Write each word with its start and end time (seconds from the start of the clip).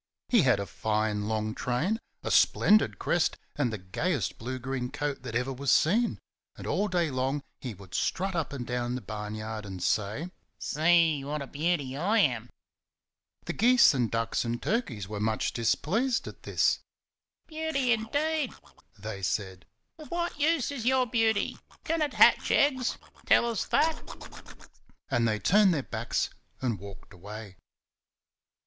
He 0.29 0.41
had 0.41 0.59
a 0.59 0.65
fine 0.65 1.27
long 1.27 1.53
train, 1.53 1.99
a 2.23 2.31
splendid 2.31 2.97
crest, 2.97 3.37
and 3.55 3.71
the 3.71 3.77
gayest 3.77 4.39
blue 4.39 4.57
green 4.57 4.89
coat 4.89 5.21
that 5.21 5.35
ever 5.35 5.53
was 5.53 5.71
seen; 5.71 6.17
and 6.57 6.65
all 6.65 6.87
day 6.87 7.11
long 7.11 7.43
he 7.59 7.75
would 7.75 7.93
strut 7.93 8.35
up 8.35 8.51
and 8.51 8.65
down 8.65 8.95
the 8.95 9.01
barnyard 9.01 9.63
and 9.63 9.83
say: 9.83 10.31
"See 10.57 11.23
what 11.23 11.43
a 11.43 11.45
beauty 11.45 11.95
I 11.95 12.17
am!" 12.17 12.49
The 13.45 13.53
geese 13.53 13.93
and 13.93 14.09
ducks 14.09 14.43
and 14.43 14.59
turkeys 14.59 15.07
were 15.07 15.19
much 15.19 15.53
displeased 15.53 16.27
at 16.27 16.41
this. 16.41 16.79
"Beauty, 17.45 17.91
indeed!" 17.91 18.53
they 18.97 19.21
said. 19.21 19.67
"Of 19.99 20.09
what 20.09 20.39
use 20.39 20.71
is 20.71 20.83
your 20.83 21.05
beauty? 21.05 21.59
Can 21.83 22.01
it 22.01 22.15
hatch 22.15 22.49
eggs? 22.49 22.97
Tell 23.27 23.47
us 23.47 23.65
that!" 23.65 24.01
and 25.11 25.27
they 25.27 25.37
turned 25.37 25.75
their 25.75 25.83
backs 25.83 26.31
and 26.59 26.79
walked 26.79 27.13
away. 27.13 27.57